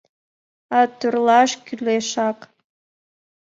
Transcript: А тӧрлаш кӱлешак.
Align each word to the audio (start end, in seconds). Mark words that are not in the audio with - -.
А 0.77 0.79
тӧрлаш 0.97 1.51
кӱлешак. 1.65 2.39